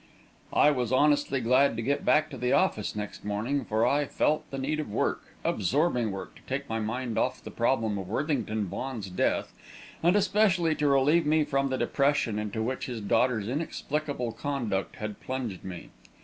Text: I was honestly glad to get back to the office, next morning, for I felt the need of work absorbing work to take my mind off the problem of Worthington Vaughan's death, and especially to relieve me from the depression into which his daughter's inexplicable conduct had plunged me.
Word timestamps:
I 0.55 0.71
was 0.71 0.91
honestly 0.91 1.41
glad 1.41 1.75
to 1.75 1.83
get 1.83 2.03
back 2.03 2.31
to 2.31 2.37
the 2.39 2.53
office, 2.53 2.95
next 2.95 3.23
morning, 3.23 3.63
for 3.63 3.85
I 3.85 4.05
felt 4.05 4.49
the 4.49 4.57
need 4.57 4.79
of 4.79 4.89
work 4.91 5.21
absorbing 5.43 6.09
work 6.09 6.33
to 6.33 6.41
take 6.47 6.67
my 6.67 6.79
mind 6.79 7.19
off 7.19 7.43
the 7.43 7.51
problem 7.51 7.99
of 7.99 8.09
Worthington 8.09 8.65
Vaughan's 8.65 9.11
death, 9.11 9.53
and 10.01 10.15
especially 10.15 10.73
to 10.73 10.87
relieve 10.87 11.27
me 11.27 11.43
from 11.45 11.69
the 11.69 11.77
depression 11.77 12.39
into 12.39 12.63
which 12.63 12.87
his 12.87 12.99
daughter's 12.99 13.47
inexplicable 13.47 14.31
conduct 14.31 14.95
had 14.95 15.19
plunged 15.21 15.63
me. 15.63 15.89